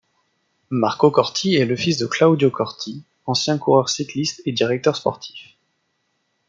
[0.71, 5.55] Marco Corti est le fils de Claudio Corti ancien coureur cycliste et directeur sportif.